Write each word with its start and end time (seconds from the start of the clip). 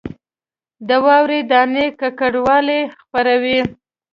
د 0.87 0.89
واورې 1.05 1.39
دانې 1.51 1.85
ککړوالی 1.99 2.81
خپروي 2.99 3.59